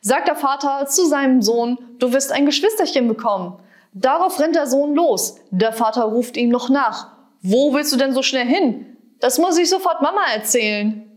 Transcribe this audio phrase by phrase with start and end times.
[0.00, 3.58] sagt der Vater zu seinem Sohn, du wirst ein Geschwisterchen bekommen.
[3.92, 5.36] Darauf rennt der Sohn los.
[5.50, 7.08] Der Vater ruft ihm noch nach.
[7.42, 8.96] Wo willst du denn so schnell hin?
[9.20, 11.09] Das muss ich sofort Mama erzählen.